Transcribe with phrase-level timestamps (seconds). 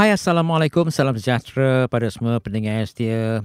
[0.00, 3.44] Hai Assalamualaikum, salam sejahtera pada semua pendengar setia.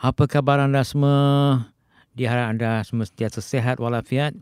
[0.00, 1.68] Apa khabar anda semua?
[2.16, 4.32] Diharap anda semua sentiasa sehat walafiat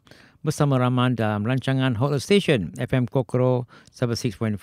[0.47, 4.55] bersama Rahman dalam rancangan Hot Station FM Kokoro 76.5.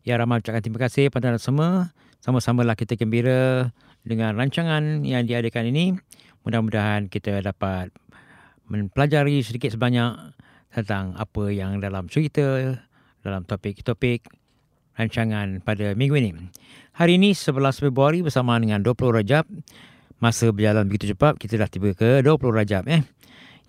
[0.00, 1.92] Ya Rahman ucapkan terima kasih pada anda semua.
[2.24, 3.68] Sama-samalah kita gembira
[4.00, 6.00] dengan rancangan yang diadakan ini.
[6.48, 7.92] Mudah-mudahan kita dapat
[8.72, 10.16] mempelajari sedikit sebanyak
[10.72, 12.72] tentang apa yang dalam cerita,
[13.20, 14.39] dalam topik-topik
[15.00, 16.36] rancangan pada minggu ini.
[16.92, 19.48] Hari ini 11 Februari bersama dengan 20 Rajab.
[20.20, 22.84] Masa berjalan begitu cepat, kita dah tiba ke 20 Rajab.
[22.92, 23.00] Eh.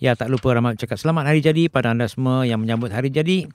[0.04, 3.48] Ya, tak lupa Ramad cakap selamat hari jadi pada anda semua yang menyambut hari jadi.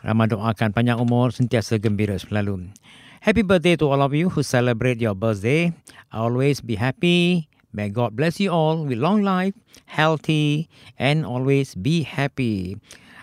[0.00, 2.72] Ramad doakan panjang umur, sentiasa gembira selalu.
[3.20, 5.68] Happy birthday to all of you who celebrate your birthday.
[6.08, 7.50] Always be happy.
[7.76, 9.52] May God bless you all with long life,
[9.84, 12.80] healthy, and always be happy.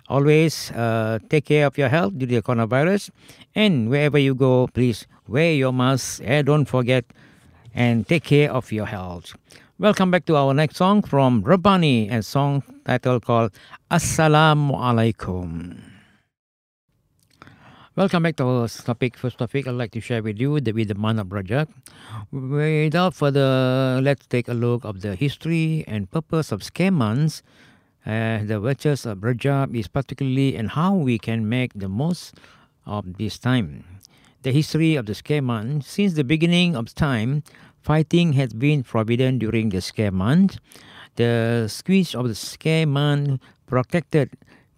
[0.10, 3.12] Always uh, take care of your health due to the coronavirus.
[3.56, 7.04] And wherever you go, please wear your mask and don't forget
[7.76, 9.36] and take care of your health.
[9.78, 13.52] Welcome back to our next song from Rabani, a song title called
[13.92, 15.84] Assalamu Alaikum.
[17.98, 19.18] Welcome back to our topic.
[19.18, 21.30] First topic I'd like to share with you the with the month of.
[22.32, 27.44] Without further, let's take a look of the history and purpose of scare months
[28.08, 32.36] uh, the virtues of Rajab is particularly and how we can make the most
[32.86, 33.84] of this time.
[34.44, 37.44] The history of the scare month since the beginning of time,
[37.82, 40.58] fighting has been forbidden during the scare month.
[41.18, 44.32] The squeeze of the scare month protected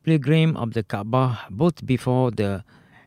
[0.04, 2.64] pilgrim of the Kaaba both before the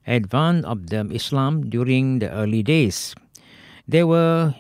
[0.07, 3.17] advance of the Islam during the early days.
[3.89, 4.55] They were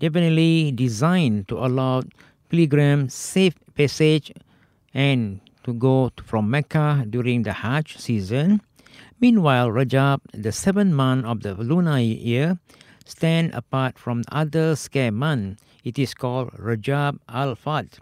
[0.00, 2.02] definitely designed to allow
[2.50, 4.32] pilgrims safe passage
[4.94, 8.60] and to go from Mecca during the Hajj season.
[9.20, 12.58] Meanwhile, Rajab, the seventh month of the lunar year,
[13.04, 15.62] stand apart from other scare months.
[15.84, 17.98] It is called Rajab al-Fat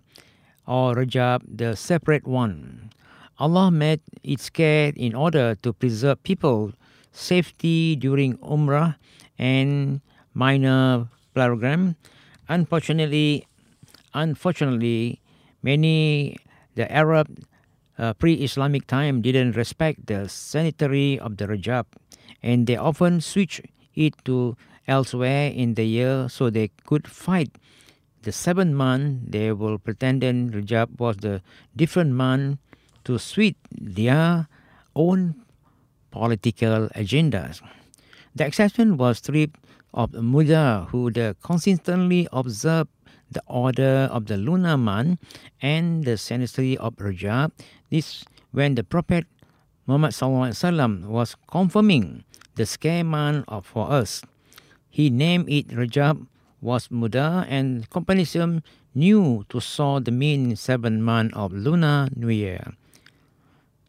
[0.66, 2.90] or Rajab the separate one.
[3.38, 6.72] Allah made it scared in order to preserve people
[7.12, 8.96] safety during Umrah
[9.38, 10.00] and
[10.34, 11.96] minor pilgrim.
[12.48, 13.46] Unfortunately,
[14.14, 15.20] unfortunately,
[15.62, 16.36] many
[16.74, 17.38] the Arab
[17.98, 21.86] uh, pre-Islamic time didn't respect the sanitary of the Rajab,
[22.42, 23.60] and they often switch
[23.94, 27.50] it to elsewhere in the year so they could fight.
[28.22, 31.42] The seventh month, they will pretend that Rajab was the
[31.76, 32.58] different month
[33.04, 34.48] to suit their
[34.96, 35.34] own
[36.10, 37.60] political agendas.
[38.34, 39.60] The exception was stripped
[39.92, 41.10] of Mudar, who
[41.42, 42.90] consistently observed
[43.34, 45.20] the order of the lunar month
[45.60, 47.52] and the sanitary of Rajab.
[47.90, 49.26] This when the Prophet
[49.86, 52.24] Muhammad SAW was confirming
[52.54, 54.22] the scare month of, for us.
[54.88, 56.26] He named it Rajab
[56.62, 58.62] was Muda and comparison
[58.94, 62.72] knew to saw the mean seven month of lunar new year.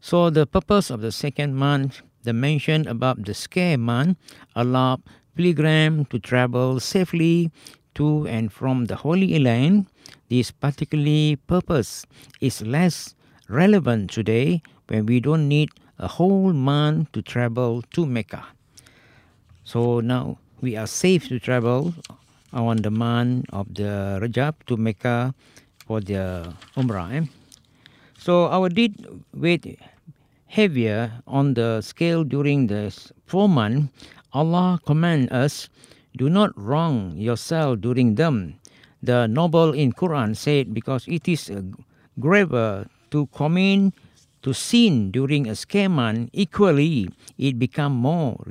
[0.00, 4.18] So the purpose of the second month, the mention about the scare month,
[4.54, 5.00] allowed
[5.34, 7.50] pilgrim to travel safely
[7.96, 9.86] to and from the Holy Land,
[10.28, 12.06] this particular purpose
[12.40, 13.14] is less
[13.48, 18.44] relevant today when we don't need a whole month to travel to Mecca.
[19.64, 21.94] So now we are safe to travel
[22.52, 25.34] on the month of the Rajab to Mecca
[25.86, 27.12] for the Umrah.
[27.12, 27.26] Eh?
[28.18, 28.94] So our deed
[29.34, 29.78] weighed
[30.46, 32.94] heavier on the scale during the
[33.26, 33.92] four months.
[34.32, 35.68] Allah command us
[36.16, 38.58] do not wrong yourself during them.
[39.02, 41.52] The noble in Quran said, because it is
[42.18, 43.92] graver to commit
[44.42, 48.42] to sin during a scaman, equally it become more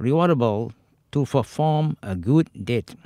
[0.00, 0.72] rewardable
[1.12, 2.96] to perform a good deed.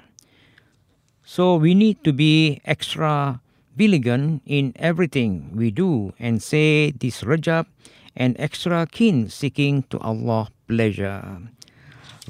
[1.24, 3.40] So we need to be extra
[3.76, 7.66] vigilant in everything we do and say this Rajab
[8.16, 11.38] and extra keen seeking to Allah pleasure.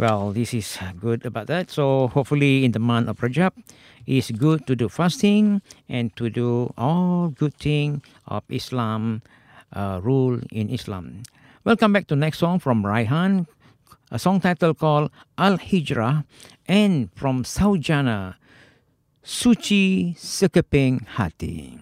[0.02, 1.70] Well, this is good about that.
[1.70, 3.54] So hopefully in the month of Rajab,
[4.02, 9.22] it's good to do fasting and to do all good thing of Islam
[9.70, 11.22] uh, rule in Islam.
[11.62, 13.46] Welcome back to next song from Raihan,
[14.10, 16.26] a song title called Al Hijrah,
[16.66, 18.42] and from Saujana,
[19.22, 21.78] Suci Sekeping Hati.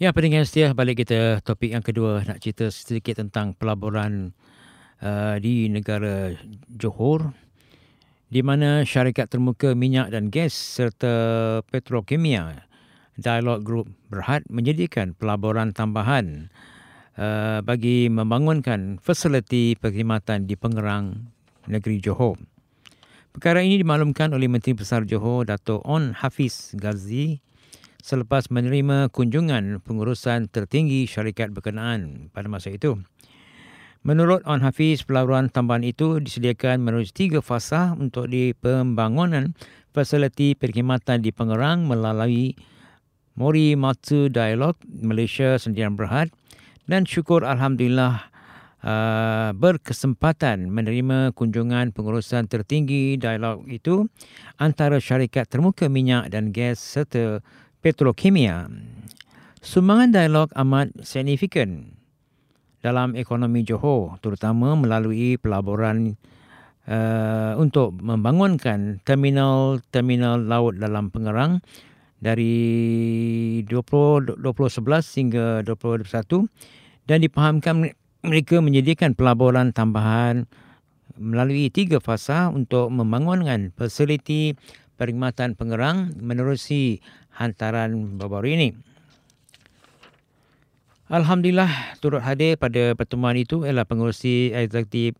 [0.00, 4.32] Ya, pendengar setia, balik kita topik yang kedua nak cerita sedikit tentang pelaburan
[4.98, 6.34] Uh, di negara
[6.74, 7.30] Johor
[8.34, 11.14] di mana syarikat termuka minyak dan gas serta
[11.70, 12.66] petrokimia
[13.14, 16.50] Dialog Group Berhad menyediakan pelaburan tambahan
[17.14, 21.30] uh, bagi membangunkan fasiliti perkhidmatan di Pengerang
[21.70, 22.34] negeri Johor.
[23.30, 27.38] Perkara ini dimaklumkan oleh Menteri Besar Johor Dato' On Hafiz Ghazi
[28.02, 32.98] selepas menerima kunjungan pengurusan tertinggi syarikat berkenaan pada masa itu.
[34.06, 39.52] Menurut On Hafiz, pelaburan tambahan itu disediakan melalui tiga fasa untuk di pembangunan
[39.90, 42.54] fasiliti perkhidmatan di Pengerang melalui
[43.34, 46.30] Mori Matsu Dialog Malaysia Sendirian Berhad
[46.86, 48.30] dan syukur Alhamdulillah
[48.82, 54.06] uh, berkesempatan menerima kunjungan pengurusan tertinggi dialog itu
[54.62, 57.42] antara syarikat termuka minyak dan gas serta
[57.82, 58.70] petrokimia.
[59.58, 61.97] Sumbangan dialog amat signifikan
[62.80, 66.14] dalam ekonomi Johor terutama melalui pelaburan
[66.86, 71.60] uh, untuk membangunkan terminal-terminal laut dalam Pengerang
[72.18, 76.46] dari 20, 2011 hingga 2021
[77.06, 77.74] dan dipahamkan
[78.26, 80.50] mereka menyediakan pelaburan tambahan
[81.18, 84.54] melalui tiga fasa untuk membangunkan fasiliti
[84.98, 86.98] perkhidmatan Pengerang menerusi
[87.38, 88.68] hantaran baru-baru ini.
[91.08, 95.16] Alhamdulillah turut hadir pada pertemuan itu ialah pengurusi eksekutif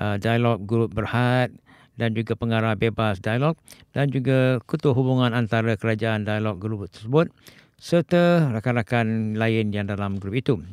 [0.00, 1.52] uh, Dialog Grup Berhad
[2.00, 3.60] dan juga pengarah bebas Dialog
[3.92, 7.28] dan juga ketua hubungan antara kerajaan Dialog Grup tersebut
[7.76, 10.64] serta rakan-rakan lain yang dalam grup itu.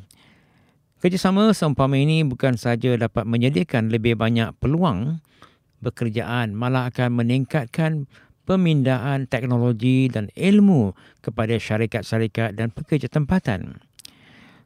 [1.04, 5.20] Kerjasama seumpama ini bukan sahaja dapat menyediakan lebih banyak peluang
[5.84, 8.08] bekerjaan malah akan meningkatkan
[8.48, 13.84] pemindaan teknologi dan ilmu kepada syarikat-syarikat dan pekerja tempatan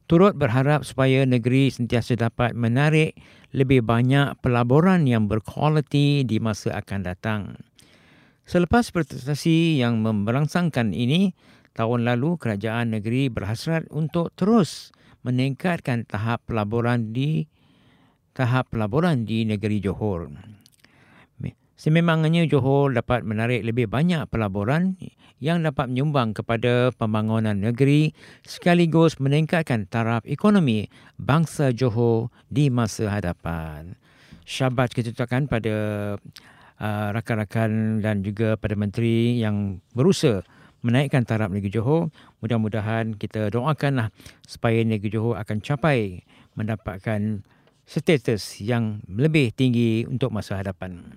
[0.10, 3.14] turut berharap supaya negeri sentiasa dapat menarik
[3.54, 7.42] lebih banyak pelaburan yang berkualiti di masa akan datang.
[8.50, 11.38] Selepas prestasi yang memberangsangkan ini,
[11.78, 14.90] tahun lalu kerajaan negeri berhasrat untuk terus
[15.22, 17.46] meningkatkan tahap pelaburan di
[18.34, 20.34] tahap pelaburan di negeri Johor.
[21.80, 25.00] Sememangnya Johor dapat menarik lebih banyak pelaburan
[25.40, 28.12] yang dapat menyumbang kepada pembangunan negeri
[28.44, 33.96] sekaligus meningkatkan taraf ekonomi bangsa Johor di masa hadapan.
[34.44, 35.76] Syabat kita ucapkan pada
[36.84, 40.44] uh, rakan-rakan dan juga pada menteri yang berusaha
[40.84, 42.12] menaikkan taraf negeri Johor.
[42.44, 44.12] Mudah-mudahan kita doakanlah
[44.44, 46.28] supaya negeri Johor akan capai
[46.60, 47.40] mendapatkan
[47.88, 51.08] status yang lebih tinggi untuk masa hadapan.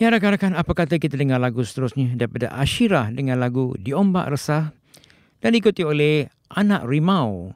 [0.00, 4.72] Ya rakan-rakan, apa kata kita dengar lagu seterusnya daripada Ashira dengan lagu Diombak Resah
[5.44, 7.52] dan diikuti oleh Anak Rimau,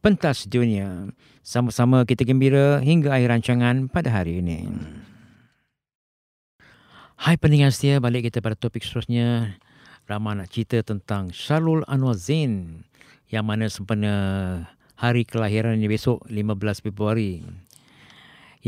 [0.00, 1.12] Pentas Dunia.
[1.44, 4.64] Sama-sama kita gembira hingga akhir rancangan pada hari ini.
[7.20, 9.60] Hai pendengar setia, balik kita pada topik seterusnya.
[10.08, 12.80] Ramah nak cerita tentang Syarul Anwar Zain
[13.28, 14.14] yang mana sempena
[14.96, 17.44] hari kelahirannya besok 15 Februari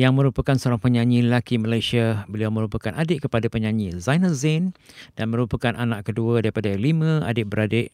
[0.01, 2.25] yang merupakan seorang penyanyi lelaki Malaysia.
[2.25, 4.73] Beliau merupakan adik kepada penyanyi Zainal Zain
[5.13, 7.93] dan merupakan anak kedua daripada lima adik-beradik.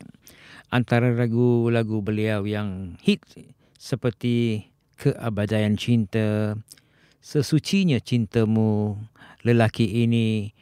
[0.70, 3.26] Antara lagu-lagu beliau yang hit
[3.74, 4.70] seperti
[5.02, 6.54] Keabadian Cinta,
[7.18, 8.94] Sesucinya Cintamu,
[9.42, 10.54] Lelaki Ini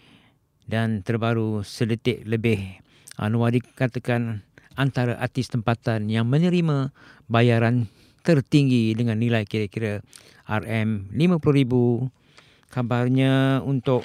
[0.65, 2.81] dan terbaru sedetik lebih.
[3.21, 4.41] Anwar dikatakan
[4.81, 6.89] antara artis tempatan yang menerima
[7.29, 7.93] bayaran
[8.25, 10.01] tertinggi dengan nilai kira-kira
[10.49, 11.73] RM50,000
[12.73, 14.03] kabarnya untuk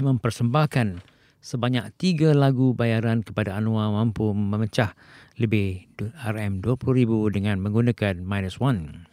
[0.00, 1.04] mempersembahkan
[1.44, 4.96] sebanyak tiga lagu bayaran kepada Anwar mampu memecah
[5.36, 9.04] lebih RM20,000 dengan menggunakan minus one.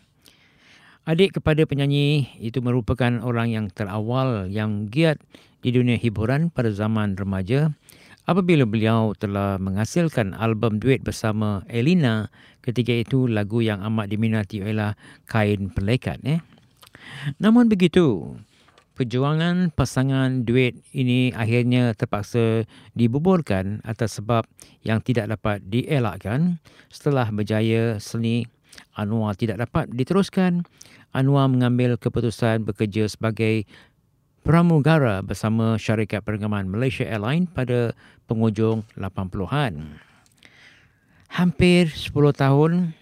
[1.03, 5.19] Adik kepada penyanyi itu merupakan orang yang terawal yang giat
[5.60, 7.74] di dunia hiburan pada zaman remaja
[8.31, 12.31] apabila beliau telah menghasilkan album duet bersama Elina
[12.63, 14.95] ketika itu lagu yang amat diminati ialah
[15.27, 16.23] Kain Pelekat.
[16.23, 16.39] Eh?
[17.43, 18.39] Namun begitu,
[18.95, 22.63] perjuangan pasangan duet ini akhirnya terpaksa
[22.95, 24.47] dibuburkan atas sebab
[24.88, 28.47] yang tidak dapat dielakkan setelah berjaya seni
[28.95, 30.63] Anwar tidak dapat diteruskan.
[31.11, 33.67] Anwar mengambil keputusan bekerja sebagai
[34.41, 37.93] pramugara bersama syarikat penerbangan Malaysia Airlines pada
[38.25, 40.01] penghujung 80-an.
[41.31, 42.98] Hampir 10 tahun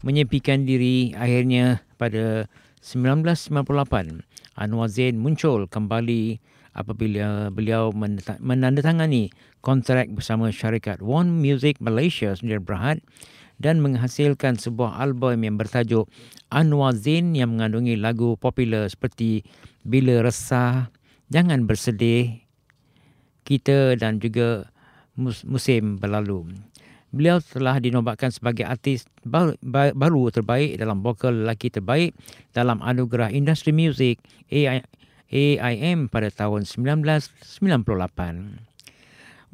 [0.00, 2.48] menyepikan diri akhirnya pada
[2.80, 4.24] 1998
[4.56, 6.40] Anwar Zain muncul kembali
[6.74, 7.94] apabila beliau
[8.42, 9.30] menandatangani
[9.62, 12.98] kontrak bersama syarikat One Music Malaysia sendiri Berhad
[13.58, 16.10] dan menghasilkan sebuah album yang bertajuk
[16.50, 19.46] Anwar Zain yang mengandungi lagu popular seperti
[19.86, 20.90] Bila Resah,
[21.30, 22.44] Jangan Bersedih,
[23.46, 24.70] Kita dan juga
[25.18, 26.50] Musim Berlalu.
[27.14, 32.10] Beliau telah dinobatkan sebagai artis baru, terbaik dalam vokal lelaki terbaik
[32.50, 34.18] dalam anugerah industri muzik
[34.50, 34.82] AI,
[35.30, 37.54] AIM pada tahun 1998.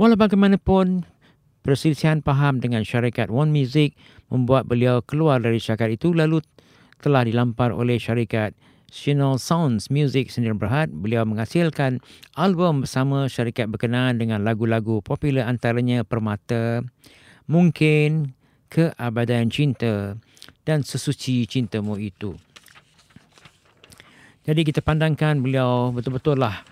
[0.00, 1.04] Walau bagaimanapun,
[1.60, 3.96] perselisihan paham dengan syarikat One Music
[4.32, 6.40] membuat beliau keluar dari syarikat itu lalu
[7.00, 8.52] telah dilampar oleh syarikat
[8.90, 12.02] Channel Sounds Music sendiri berhad, beliau menghasilkan
[12.34, 16.82] album bersama syarikat berkenaan dengan lagu-lagu popular antaranya Permata,
[17.46, 18.34] Mungkin,
[18.66, 20.18] Keabadan Cinta
[20.66, 22.34] dan Sesuci Cintamu Itu.
[24.42, 26.66] Jadi kita pandangkan beliau betul-betul lah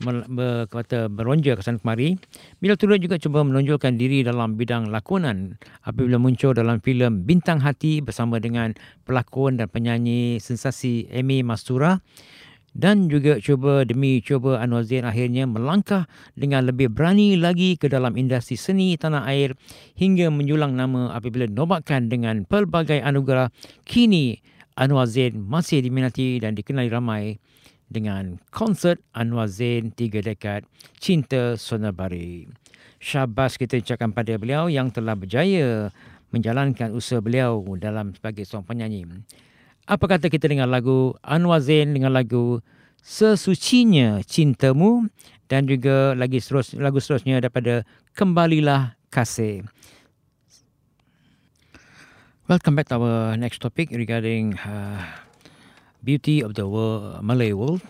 [0.00, 2.20] ber, kata beronja ke sana kemari.
[2.60, 8.04] Bila turut juga cuba menonjolkan diri dalam bidang lakonan apabila muncul dalam filem Bintang Hati
[8.04, 8.76] bersama dengan
[9.08, 12.02] pelakon dan penyanyi sensasi Amy Mastura
[12.76, 16.04] dan juga cuba demi cuba Anwar Zain akhirnya melangkah
[16.36, 19.56] dengan lebih berani lagi ke dalam industri seni tanah air
[19.96, 23.48] hingga menjulang nama apabila dinobatkan dengan pelbagai anugerah
[23.88, 24.44] kini
[24.76, 27.40] Anwar Zain masih diminati dan dikenali ramai
[27.86, 30.66] dengan konsert Anwar Zain Tiga Dekad
[30.98, 32.50] Cinta Sonabari.
[32.98, 35.94] Syabas kita ucapkan pada beliau yang telah berjaya
[36.34, 39.02] menjalankan usaha beliau dalam sebagai seorang penyanyi.
[39.86, 42.58] Apa kata kita dengan lagu Anwar Zain dengan lagu
[43.06, 45.06] Sesucinya Cintamu
[45.46, 47.86] dan juga lagi seterus, lagu seterusnya daripada
[48.18, 49.62] Kembalilah Kasih.
[52.50, 55.25] Welcome back to our next topic regarding uh,
[56.06, 57.82] beauty of the world, Malay world.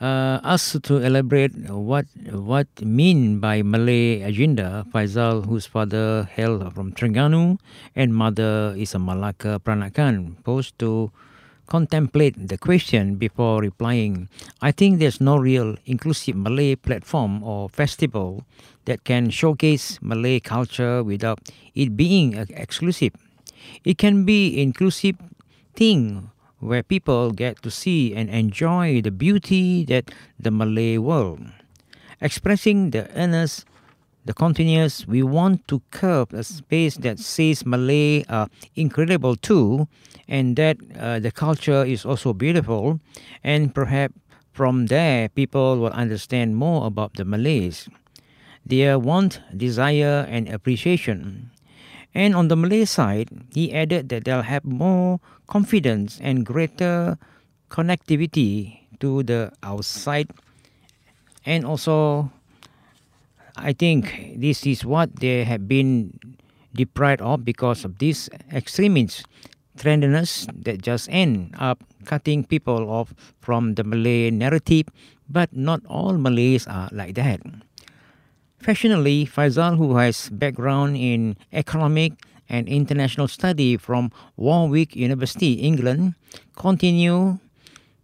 [0.00, 6.92] Uh, asked to elaborate what what mean by Malay agenda, Faisal, whose father hailed from
[6.92, 7.60] Terengganu
[7.96, 11.12] and mother is a Malacca Pranakan, posed to
[11.68, 14.28] contemplate the question before replying.
[14.60, 18.44] I think there's no real inclusive Malay platform or festival
[18.84, 21.40] that can showcase Malay culture without
[21.76, 23.12] it being exclusive.
[23.84, 25.16] It can be inclusive
[25.76, 31.40] thing where people get to see and enjoy the beauty that the Malay world.
[32.20, 33.64] Expressing the earnest,
[34.24, 39.88] the continuous, we want to curve a space that says Malay are incredible too,
[40.28, 43.00] and that uh, the culture is also beautiful,
[43.42, 44.14] and perhaps
[44.52, 47.88] from there people will understand more about the Malays,
[48.66, 51.50] their want, desire, and appreciation.
[52.14, 57.18] And on the Malay side, he added that they'll have more confidence and greater
[57.70, 60.30] connectivity to the outside.
[61.46, 62.30] And also,
[63.56, 66.18] I think this is what they have been
[66.74, 69.26] deprived of because of this extremist
[69.78, 74.86] trendiness that just end up cutting people off from the Malay narrative.
[75.30, 77.40] But not all Malays are like that.
[78.60, 82.12] Fashionably, Faisal, who has background in economic
[82.50, 86.14] and international study from Warwick University, England,
[86.56, 87.38] continue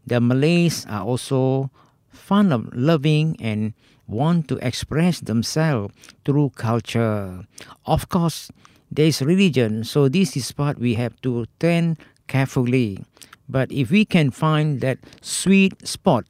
[0.07, 1.71] the Malays are also
[2.11, 3.75] fond of loving and
[4.07, 5.93] want to express themselves
[6.25, 7.45] through culture.
[7.85, 8.51] Of course,
[8.91, 11.99] there is religion, so this is what we have to tend
[12.29, 13.05] carefully.
[13.49, 16.25] But if we can find that sweet spot,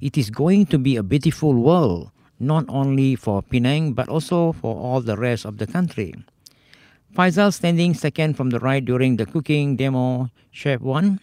[0.00, 4.76] it is going to be a beautiful world not only for Penang but also for
[4.76, 6.14] all the rest of the country.
[7.14, 11.20] Faisal standing second from the right during the cooking demo Chef 1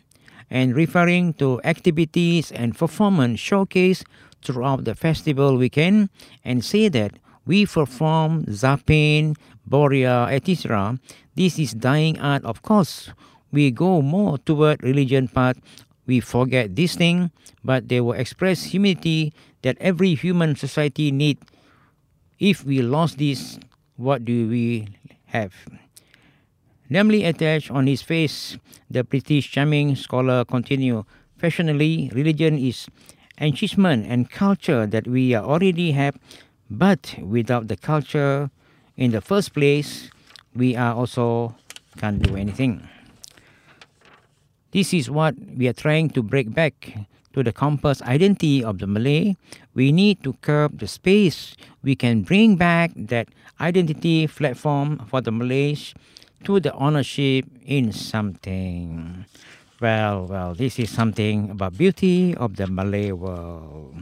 [0.50, 4.03] and referring to activities and performance showcase
[4.43, 6.10] throughout the festival weekend
[6.43, 7.13] and say that
[7.46, 9.36] we perform Zapin,
[9.70, 11.00] Boria, etc.
[11.36, 13.12] This is dying art, of course.
[13.51, 15.58] We go more toward religion part.
[16.05, 17.31] We forget this thing,
[17.63, 21.39] but they will express humility that every human society need.
[22.39, 23.60] If we lost this,
[23.95, 24.88] what do we
[25.27, 25.53] have?
[26.89, 28.57] Namely attached on his face,
[28.91, 31.05] the British charming scholar continue,
[31.38, 32.88] fashionably, religion is
[33.39, 36.19] enchantment and culture that we already have,
[36.69, 38.51] but without the culture
[38.98, 40.12] in the first place,
[40.55, 41.55] we are also
[41.98, 42.88] can't do anything.
[44.74, 46.98] This is what we are trying to break back
[47.34, 49.36] to the compass identity of the Malay,
[49.74, 51.56] we need to curb the space.
[51.82, 53.27] We can bring back that
[53.60, 55.94] identity platform for the Malays
[56.46, 59.25] to the ownership in something.
[59.82, 63.96] Well, well, this is something about beauty of the Malay world.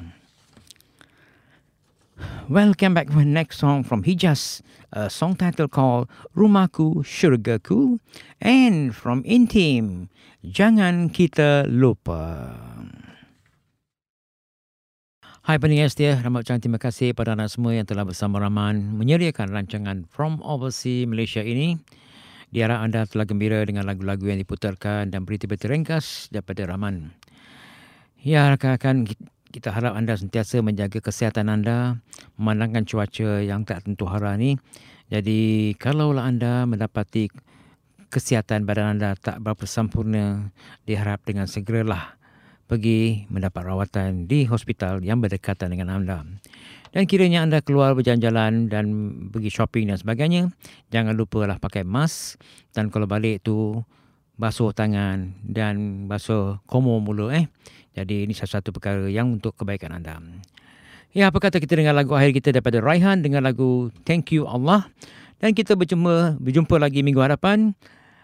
[2.51, 4.59] Welcome back the next song from Hijaz,
[4.91, 7.99] a song title called Rumaku Syurgaku,
[8.41, 10.09] and from Intim,
[10.43, 12.53] Jangan Kita Lupa.
[15.41, 19.49] Hai pendengar setia, ramai ucapkan terima kasih pada anda semua yang telah bersama Rahman menyediakan
[19.49, 21.81] rancangan From Overseas Malaysia ini.
[22.53, 27.09] Diharap anda telah gembira dengan lagu-lagu yang diputarkan dan berita-berita ringkas daripada Rahman.
[28.21, 29.09] Ya, rakan-rakan,
[29.51, 31.99] kita harap anda sentiasa menjaga kesihatan anda,
[32.39, 34.55] memandangkan cuaca yang tak tentu hara ini.
[35.11, 37.27] Jadi, kalaulah anda mendapati
[38.07, 40.55] kesihatan badan anda tak berapa sempurna,
[40.87, 42.15] diharap dengan segeralah
[42.71, 46.23] pergi mendapat rawatan di hospital yang berdekatan dengan anda.
[46.91, 48.85] Dan kiranya anda keluar berjalan-jalan dan
[49.31, 50.51] pergi shopping dan sebagainya,
[50.91, 52.39] jangan lupa lah pakai mask
[52.71, 53.83] dan kalau balik tu
[54.41, 57.45] basuh tangan dan basuh komo mulu eh.
[57.93, 60.17] Jadi ini salah satu perkara yang untuk kebaikan anda.
[61.13, 64.89] Ya, apa kata kita dengar lagu akhir kita daripada Raihan dengan lagu Thank You Allah.
[65.37, 67.77] Dan kita berjumpa berjumpa lagi minggu hadapan.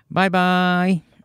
[0.09, 1.16] Bye bye.